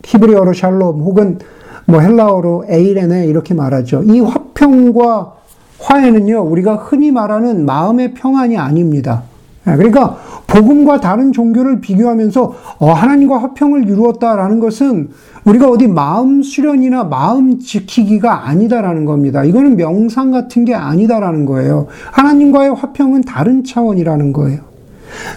[0.03, 1.39] 히브리어로 샬롬 혹은
[1.85, 4.03] 뭐 헬라어로 에이레네 이렇게 말하죠.
[4.03, 5.33] 이 화평과
[5.79, 9.23] 화해는요, 우리가 흔히 말하는 마음의 평안이 아닙니다.
[9.71, 15.09] 예, 그러니까 복음과 다른 종교를 비교하면서 어, 하나님과 화평을 이루었다라는 것은
[15.45, 19.43] 우리가 어디 마음 수련이나 마음 지키기가 아니다라는 겁니다.
[19.43, 21.87] 이거는 명상 같은 게 아니다라는 거예요.
[22.11, 24.71] 하나님과의 화평은 다른 차원이라는 거예요.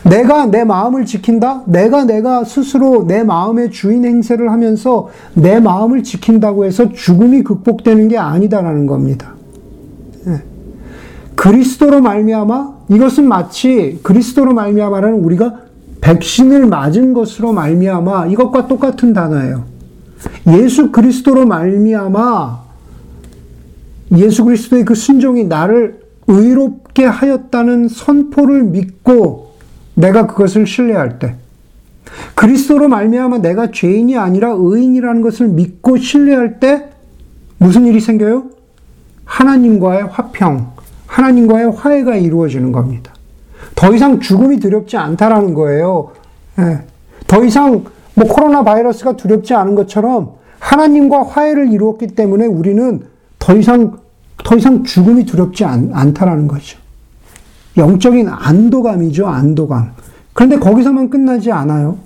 [0.05, 1.63] 내가 내 마음을 지킨다?
[1.67, 8.19] 내가 내가 스스로 내 마음의 주인 행세를 하면서 내 마음을 지킨다고 해서 죽음이 극복되는 게
[8.19, 9.35] 아니다라는 겁니다.
[10.27, 10.43] 네.
[11.35, 15.61] 그리스도로 말미암아 이것은 마치 그리스도로 말미암아라는 우리가
[16.01, 19.65] 백신을 맞은 것으로 말미암아 이것과 똑같은 단어예요.
[20.49, 22.65] 예수 그리스도로 말미암아
[24.19, 29.55] 예수 그리스도의 그 순종이 나를 의롭게 하였다는 선포를 믿고
[29.95, 31.37] 내가 그것을 신뢰할 때
[32.35, 36.91] 그리스도로 말미암아 내가 죄인이 아니라 의인이라는 것을 믿고 신뢰할 때
[37.59, 38.51] 무슨 일이 생겨요?
[39.25, 40.74] 하나님과의 화평,
[41.15, 43.13] 하나님과의 화해가 이루어지는 겁니다.
[43.77, 46.11] 더 이상 죽음이 두렵지 않다라는 거예요.
[46.59, 46.81] 예.
[47.29, 53.03] 더 이상 뭐 코로나 바이러스가 두렵지 않은 것처럼 하나님과 화해를 이루었기 때문에 우리는
[53.39, 53.99] 더 이상
[54.43, 56.79] 더 이상 죽음이 두렵지 않, 않다라는 거죠.
[57.77, 59.93] 영적인 안도감이죠, 안도감.
[60.33, 61.97] 그런데 거기서만 끝나지 않아요.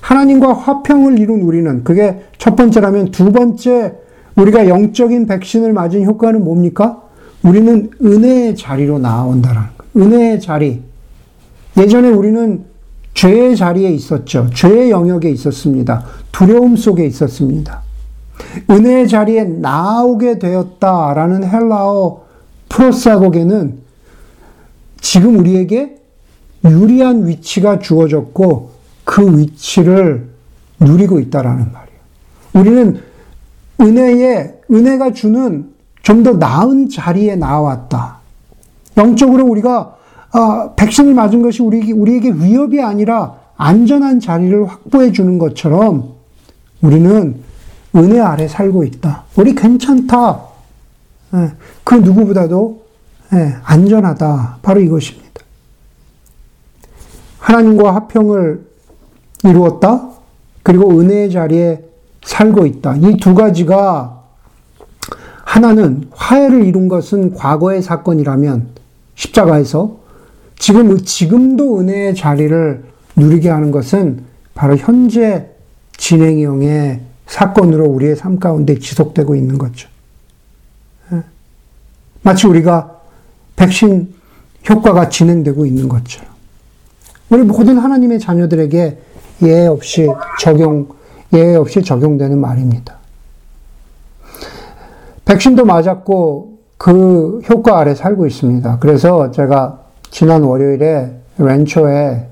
[0.00, 3.94] 하나님과 화평을 이룬 우리는 그게 첫 번째라면 두 번째
[4.34, 7.02] 우리가 영적인 백신을 맞은 효과는 뭡니까?
[7.42, 10.06] 우리는 은혜의 자리로 나아온다라는 거예요.
[10.06, 10.82] 은혜의 자리.
[11.76, 12.64] 예전에 우리는
[13.14, 14.48] 죄의 자리에 있었죠.
[14.54, 16.04] 죄의 영역에 있었습니다.
[16.30, 17.82] 두려움 속에 있었습니다.
[18.70, 22.24] 은혜의 자리에 나오게 되었다라는 헬라어
[22.68, 23.78] 프로사곡에는
[25.00, 25.96] 지금 우리에게
[26.64, 28.70] 유리한 위치가 주어졌고
[29.04, 30.28] 그 위치를
[30.80, 31.98] 누리고 있다라는 말이에요.
[32.54, 33.00] 우리는
[33.80, 35.72] 은혜에 은혜가 주는
[36.02, 38.18] 좀 더 나은 자리에 나왔다.
[38.96, 39.96] 영적으로 우리가
[40.32, 46.14] 아, 백신을 맞은 것이 우리, 우리에게 위협이 아니라 안전한 자리를 확보해 주는 것처럼
[46.80, 47.36] 우리는
[47.94, 49.24] 은혜 아래 살고 있다.
[49.36, 50.40] 우리 괜찮다.
[51.34, 51.52] 예,
[51.84, 52.82] 그 누구보다도
[53.34, 54.58] 예, 안전하다.
[54.62, 55.42] 바로 이것입니다.
[57.38, 58.64] 하나님과 화평을
[59.44, 60.08] 이루었다.
[60.62, 61.84] 그리고 은혜의 자리에
[62.24, 62.96] 살고 있다.
[62.96, 64.21] 이 두 가지가
[65.52, 68.68] 하나는 화해를 이룬 것은 과거의 사건이라면
[69.16, 69.98] 십자가에서
[70.58, 72.82] 지금 지금도 은혜의 자리를
[73.16, 74.22] 누리게 하는 것은
[74.54, 75.50] 바로 현재
[75.98, 79.90] 진행형의 사건으로 우리의 삶 가운데 지속되고 있는 거죠.
[81.12, 81.22] 예.
[82.22, 83.00] 마치 우리가
[83.56, 84.14] 백신
[84.70, 86.30] 효과가 진행되고 있는 것처럼.
[87.28, 88.98] 우리 모든 하나님의 자녀들에게
[89.42, 90.08] 예외 없이
[90.40, 90.88] 적용,
[91.34, 93.01] 예외 없이 적용되는 말입니다.
[95.24, 98.78] 백신도 맞았고 그 효과 아래 살고 있습니다.
[98.80, 99.78] 그래서 제가
[100.10, 102.28] 지난 월요일에 렌초에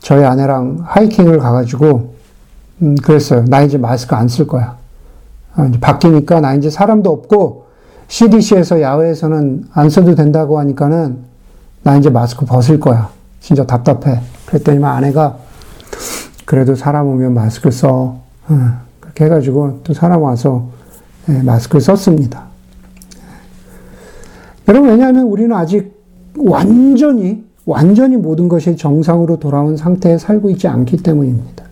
[0.00, 2.12] 저희 아내랑 하이킹을 가가지고
[2.82, 3.44] 음, 그랬어요.
[3.46, 4.76] 나 이제 마스크 안 쓸 거야.
[5.54, 7.66] 아, 이제 바뀌니까 나 이제 사람도 없고
[8.08, 11.18] CDC에서 야외에서는 안 써도 된다고 하니까는
[11.82, 13.10] 나 이제 마스크 벗을 거야.
[13.40, 14.20] 진짜 답답해.
[14.46, 15.36] 그랬더니 아내가
[16.44, 18.16] 그래도 사람 오면 마스크 써.
[18.48, 20.81] 어, 그렇게 해가지고 또 사람 와서 예,
[21.26, 22.44] 마스크를 썼습니다.
[24.68, 26.00] 여러분, 왜냐하면 우리는 아직
[26.36, 31.64] 완전히, 완전히 모든 것이 정상으로 돌아온 상태에 살고 있지 않기 때문입니다.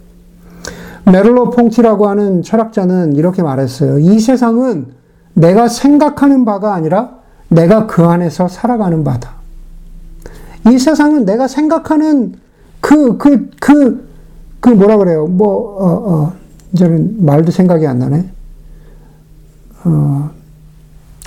[1.10, 3.98] 메를로 퐁티라고 하는 철학자는 이렇게 말했어요.
[3.98, 4.86] 이 세상은
[5.34, 9.32] 내가 생각하는 바가 아니라 내가 그 안에서 살아가는 바다.
[10.70, 12.34] 이 세상은 내가 생각하는
[12.80, 14.08] 그, 그, 그,
[14.60, 15.26] 그 뭐라 그래요.
[15.26, 16.32] 뭐, 어, 어,
[16.72, 18.30] 이제는 말도 생각이 안 나네.
[19.84, 20.30] 어,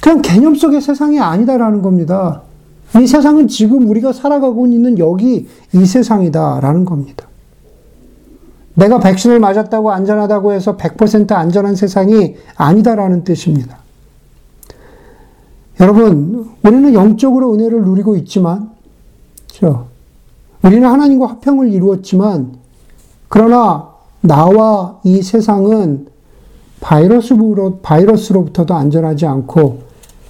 [0.01, 2.41] 그냥 개념 속의 세상이 아니다라는 겁니다.
[3.01, 7.27] 이 세상은 지금 우리가 살아가고 있는 여기 이 세상이다라는 겁니다.
[8.75, 13.77] 내가 백신을 맞았다고 안전하다고 해서 100% 안전한 세상이 아니다라는 뜻입니다.
[15.79, 18.71] 여러분, 우리는 영적으로 은혜를 누리고 있지만,
[19.49, 19.87] 그렇죠?
[20.63, 22.53] 우리는 하나님과 화평을 이루었지만,
[23.27, 23.89] 그러나
[24.21, 26.07] 나와 이 세상은
[26.83, 29.83] 바이러스로, 바이러스로부터도 안전하지 않고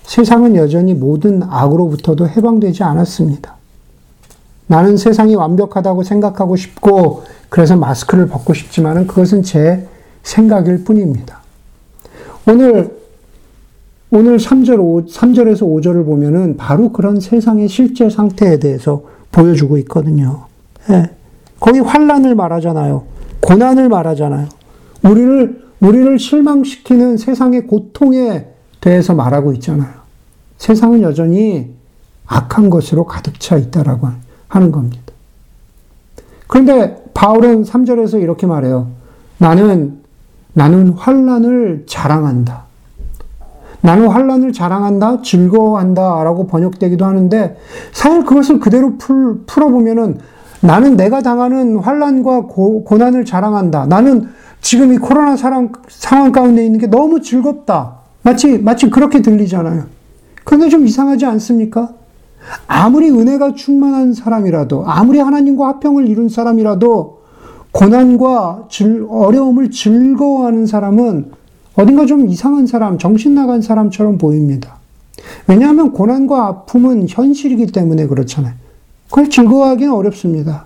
[0.04, 3.56] 세상은 여전히 모든 악으로부터도 해방되지 않았습니다.
[4.68, 9.88] 나는 세상이 완벽하다고 생각하고 싶고 그래서 마스크를 벗고 싶지만은 그것은 제
[10.22, 11.40] 생각일 뿐입니다.
[12.48, 13.02] 오늘
[14.12, 20.46] 오늘 3절 5, 3절에서 5절을 보면은 바로 그런 세상의 실제 상태에 대해서 보여주고 있거든요.
[20.92, 21.10] 예.
[21.60, 23.06] 거기 환란을 말하잖아요.
[23.42, 24.50] 고난을 말하잖아요.
[25.04, 28.48] 우리를 우리를 실망시키는 세상의 고통에
[28.80, 29.92] 대해서 말하고 있잖아요.
[30.58, 31.74] 세상은 여전히
[32.26, 34.08] 악한 것으로 가득 차 있다라고
[34.48, 35.04] 하는 겁니다.
[36.48, 38.88] 그런데 바울은 3절에서 이렇게 말해요.
[39.38, 40.02] 나는
[40.54, 42.64] 나는 환란을 자랑한다.
[43.82, 47.58] 나는 환란을 자랑한다, 즐거워한다라고 번역되기도 하는데
[47.92, 50.20] 사실 그것을 그대로 풀, 풀어보면은
[50.62, 53.88] 나는 내가 당하는 환란과 고 난을 자랑한다.
[53.88, 54.30] 나는
[54.64, 57.98] 지금 이 코로나 사람, 상황 가운데 있는 게 너무 즐겁다.
[58.24, 59.84] 마치, 마치 그렇게 들리잖아요.
[60.46, 61.90] 그런데 좀 이상하지 않습니까?
[62.66, 67.22] 아무리 은혜가 충만한 사람이라도, 아무리 하나님과 화평을 이룬 사람이라도,
[67.72, 71.32] 고난과 즐, 어려움을 즐거워하는 사람은
[71.76, 74.78] 어딘가 좀 이상한 사람, 정신 나간 사람처럼 보입니다.
[75.48, 78.54] 왜냐하면 고난과 아픔은 현실이기 때문에 그렇잖아요.
[79.10, 80.66] 그걸 즐거워하기는 어렵습니다.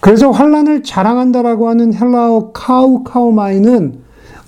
[0.00, 3.98] 그래서 환란을 자랑한다라고 하는 헬라어 카우카우마이는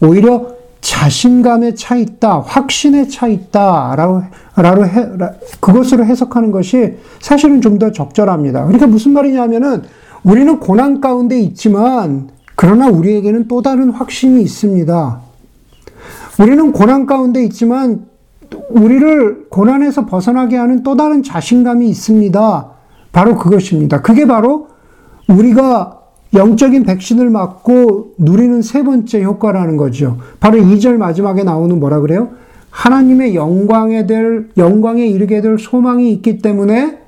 [0.03, 0.47] 오히려
[0.81, 4.23] 자신감에 차 있다, 확신에 차 있다라고
[4.57, 5.09] 라고 해,
[5.61, 8.65] 그것으로 해석하는 것이 사실은 좀 더 적절합니다.
[8.65, 9.83] 그러니까 무슨 말이냐면은
[10.23, 15.21] 우리는 고난 가운데 있지만 그러나 우리에게는 또 다른 확신이 있습니다.
[16.41, 18.07] 우리는 고난 가운데 있지만
[18.69, 22.71] 우리를 고난에서 벗어나게 하는 또 다른 자신감이 있습니다.
[23.13, 24.03] 바로 그것입니다.
[24.03, 24.69] 그게 바로
[25.31, 26.01] 우리가
[26.35, 30.19] 영적인 백신을 맞고 누리는 세 번째 효과라는 거죠.
[30.39, 32.31] 바로 2절 마지막에 나오는 뭐라 그래요?
[32.71, 36.99] 하나님의 영광에 될, 영광에 이르게 될 소망이 있기 때문에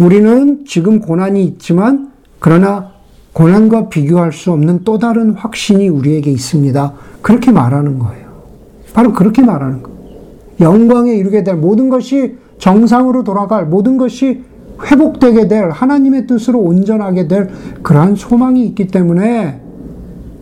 [0.00, 2.92] 우리는 지금 고난이 있지만 그러나
[3.32, 6.92] 고난과 비교할 수 없는 또 다른 확신이 우리에게 있습니다.
[7.22, 8.26] 그렇게 말하는 거예요.
[8.92, 9.98] 바로 그렇게 말하는 거예요.
[10.60, 14.42] 영광에 이르게 될 모든 것이 정상으로 돌아갈 모든 것이
[14.84, 17.50] 회복되게 될 하나님의 뜻으로 온전하게 될
[17.82, 19.60] 그러한 소망이 있기 때문에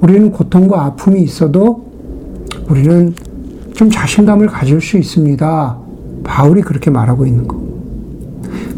[0.00, 1.86] 우리는 고통과 아픔이 있어도
[2.68, 3.14] 우리는
[3.74, 5.78] 좀 자신감을 가질 수 있습니다.
[6.24, 7.56] 바울이 그렇게 말하고 있는 거.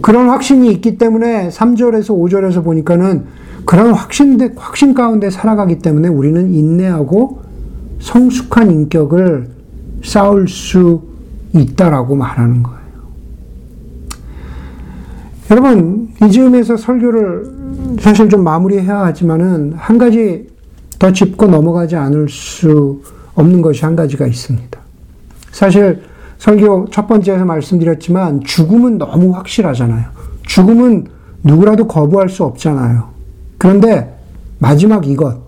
[0.01, 3.25] 그런 확신이 있기 때문에 3절에서 5절에서 보니까는
[3.65, 7.41] 그런 확신, 확신 가운데 살아가기 때문에 우리는 인내하고
[8.01, 9.49] 성숙한 인격을
[10.05, 11.03] 쌓을 수
[11.53, 12.78] 있다라고 말하는 거예요.
[15.51, 20.47] 여러분, 이 즈음에서 설교를 사실 좀 마무리해야 하지만은 한 가지
[20.99, 23.01] 더 짚고 넘어가지 않을 수
[23.35, 24.79] 없는 것이 한 가지가 있습니다.
[25.51, 26.03] 사실
[26.37, 30.05] 설교 첫 번째에서 말씀드렸지만 죽음은 너무 확실하잖아요.
[30.47, 31.07] 죽음은
[31.45, 33.09] 누구라도 거부할 수 없잖아요.
[33.57, 34.19] 그런데
[34.59, 35.39] 마지막 이것,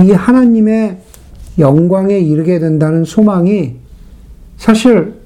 [0.00, 0.98] 이 하나님의
[1.58, 3.76] 영광에 이르게 된다는 소망이
[4.56, 5.21] 사실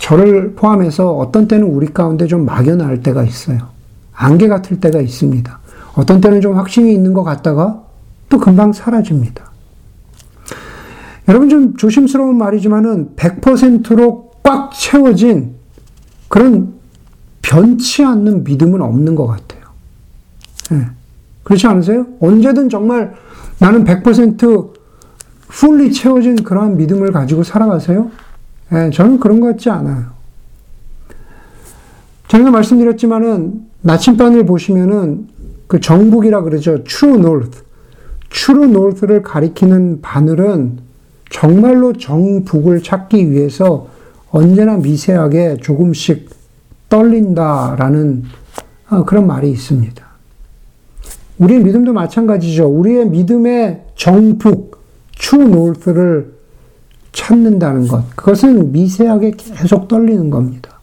[0.00, 3.68] 저를 포함해서 어떤 때는 우리 가운데 좀 막연할 때가 있어요.
[4.14, 5.58] 안개 같을 때가 있습니다.
[5.94, 7.82] 어떤 때는 좀 확신이 있는 것 같다가
[8.28, 9.50] 또 금방 사라집니다.
[11.28, 15.54] 여러분 좀 조심스러운 말이지만은 100%로 꽉 채워진
[16.28, 16.74] 그런
[17.42, 19.60] 변치 않는 믿음은 없는 것 같아요.
[20.70, 20.86] 네.
[21.44, 22.06] 그렇지 않으세요?
[22.20, 23.14] 언제든 정말
[23.58, 24.72] 나는 100%
[25.48, 28.10] 풀리 채워진 그러한 믿음을 가지고 살아가세요?
[28.70, 30.06] 네, 저는 그런 것 같지 않아요.
[32.28, 35.26] 제가 말씀드렸지만은 나침반을 보시면은
[35.66, 36.84] 그 정북이라 그러죠.
[36.84, 37.62] true north.
[38.30, 40.78] true north를 가리키는 바늘은
[41.30, 43.88] 정말로 정북을 찾기 위해서
[44.30, 46.30] 언제나 미세하게 조금씩
[46.88, 48.24] 떨린다라는
[48.90, 50.04] 어, 그런 말이 있습니다.
[51.38, 52.66] 우리의 믿음도 마찬가지죠.
[52.68, 54.78] 우리의 믿음의 정북,
[55.16, 56.39] true north를
[57.12, 58.04] 찾는다는 것.
[58.16, 60.80] 그것은 미세하게 계속 떨리는 겁니다.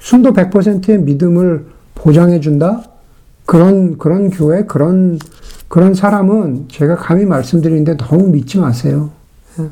[0.00, 2.82] 순도 100%의 믿음을 보장해 준다?
[3.46, 5.18] 그런, 그런 교회, 그런,
[5.68, 9.10] 그런 사람은 제가 감히 말씀드리는데 너무 믿지 마세요.
[9.58, 9.68] 예.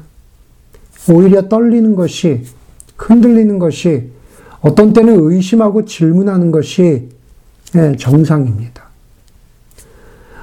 [1.12, 2.44] 오히려 떨리는 것이,
[2.96, 4.10] 흔들리는 것이,
[4.60, 7.08] 어떤 때는 의심하고 질문하는 것이
[7.74, 8.84] 예, 정상입니다.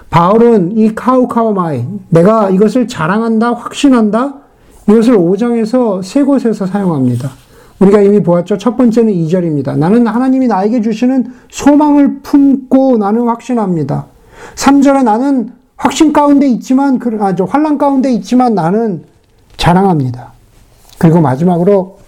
[0.09, 4.46] 바울은 이 καυχάομαι, 내가 이것을 자랑한다, 확신한다,
[4.89, 7.31] 이것을 5장에서 세 곳에서 사용합니다.
[7.79, 8.57] 우리가 이미 보았죠.
[8.57, 9.77] 첫 번째는 2절입니다.
[9.77, 14.07] 나는 하나님이 나에게 주시는 소망을 품고 나는 확신합니다.
[14.55, 19.03] 3절에 나는 확신 가운데 있지만, 아, 저 환란 가운데 있지만 나는
[19.57, 20.33] 자랑합니다.
[20.97, 21.99] 그리고 마지막으로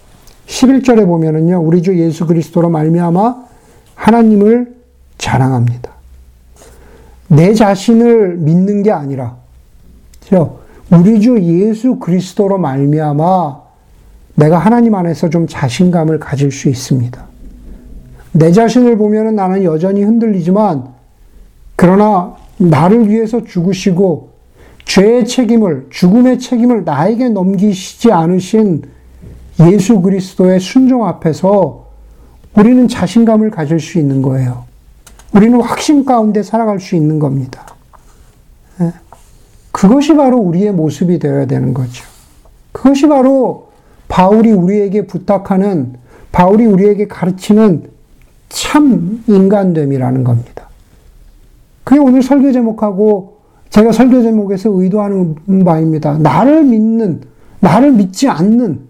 [0.46, 3.36] 11절에 보면은요, 우리 주 예수 그리스도로 말미암아
[3.94, 4.74] 하나님을
[5.18, 5.90] 자랑합니다.
[7.28, 9.36] 내 자신을 믿는 게 아니라,
[10.90, 13.60] 우리 주 예수 그리스도로 말미암아
[14.34, 17.30] 내가 하나님 안에서 좀 자신감을 가질 수 있습니다.
[18.32, 20.88] 내 자신을 보면은 나는 여전히 흔들리지만
[21.76, 24.30] 그러나 나를 위해서 죽으시고
[24.84, 28.82] 죄의 책임을 죽음의 책임을 나에게 넘기시지 않으신
[29.60, 31.86] 예수 그리스도의 순종 앞에서
[32.56, 34.64] 우리는 자신감을 가질 수 있는 거예요.
[35.32, 37.66] 우리는 확신 가운데 살아갈 수 있는 겁니다.
[39.82, 39.88] 예.
[39.88, 42.04] 그것이 바로 우리의 모습이 되어야 되는 거죠.
[42.72, 43.68] 그것이 바로
[44.08, 45.94] 바울이 우리에게 부탁하는,
[46.32, 47.84] 바울이 우리에게 가르치는
[48.48, 50.68] 참 인간됨이라는 겁니다.
[51.84, 53.38] 그게 오늘 설교 제목하고
[53.70, 56.18] 제가 설교 제목에서 의도하는 바입니다.
[56.18, 57.22] 나를 믿는,
[57.60, 58.80] 나를 믿지 않는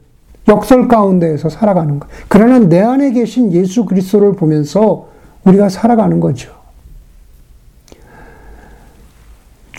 [0.48, 2.08] 역설 가운데에서 살아가는 것.
[2.28, 5.08] 그러나 내 안에 계신 예수 그리스도를 보면서
[5.44, 6.59] 우리가 살아가는 거죠.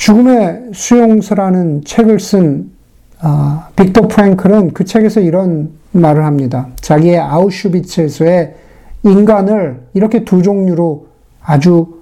[0.02, 2.72] 죽음의 수용소라는 책을 쓴
[3.20, 6.70] 아, 빅터 프랭클은 그 책에서 이런 말을 합니다.
[6.82, 8.56] 자기의 아우슈비츠에서의
[9.04, 11.06] 인간을 이렇게 두 종류로
[11.44, 12.02] 아주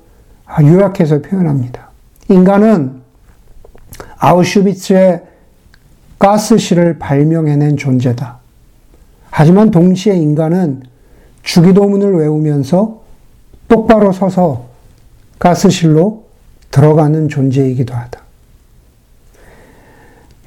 [0.62, 1.90] 요약해서 표현합니다.
[2.30, 3.02] 인간은
[4.18, 5.24] 아우슈비츠의
[6.20, 8.40] 가스실을 발명해낸 존재다.
[9.30, 10.84] 하지만 동시에 인간은
[11.44, 13.02] 주기도문을 외우면서
[13.68, 14.68] 똑바로 서서
[15.38, 16.29] 가스실로
[16.72, 18.22] 들어가는 존재이기도 하다.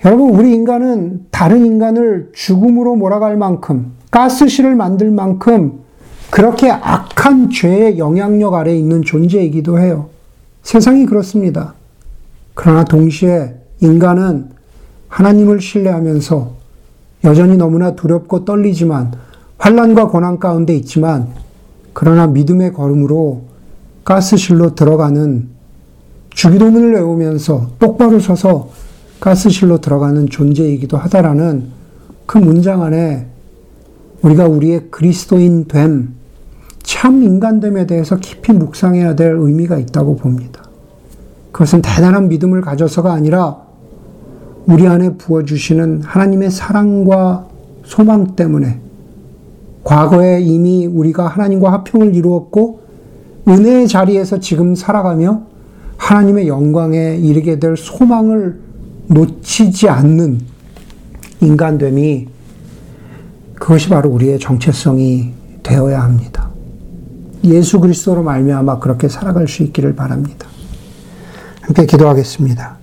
[0.05, 5.81] 여러분, 우리 인간은 다른 인간을 죽음으로 몰아갈 만큼, 가스실을 만들 만큼,
[6.31, 10.09] 그렇게 악한 죄의 영향력 아래 있는 존재이기도 해요.
[10.63, 11.75] 세상이 그렇습니다.
[12.55, 14.51] 그러나 동시에 인간은
[15.09, 16.53] 하나님을 신뢰하면서
[17.25, 19.13] 여전히 너무나 두렵고 떨리지만
[19.59, 21.29] 환란과 고난 가운데 있지만
[21.93, 23.43] 그러나 믿음의 걸음으로
[24.05, 25.52] 가스실로 들어가는
[26.35, 28.71] 주기도문을 외우면서 똑바로 서서
[29.21, 31.69] 가스실로 들어가는 존재이기도 하다라는
[32.27, 33.27] 그 문장 안에
[34.23, 36.15] 우리가 우리의 그리스도인 됨,
[36.83, 40.63] 참 인간됨에 대해서 깊이 묵상해야 될 의미가 있다고 봅니다.
[41.53, 43.59] 그것은 대단한 믿음을 가져서가 아니라
[44.67, 47.47] 우리 안에 부어주시는 하나님의 사랑과
[47.85, 48.81] 소망 때문에
[49.85, 52.81] 과거에 이미 우리가 하나님과 화평을 이루었고
[53.49, 55.43] 은혜의 자리에서 지금 살아가며
[56.03, 58.59] 하나님의 영광에 이르게 될 소망을
[59.07, 60.41] 놓치지 않는
[61.41, 62.27] 인간됨이
[63.55, 65.33] 그것이 바로 우리의 정체성이
[65.63, 66.51] 되어야 합니다.
[67.45, 70.49] 예수 그리스도로 말미암아 그렇게 살아갈 수 있기를 바랍니다.
[71.61, 72.82] 함께 기도하겠습니다.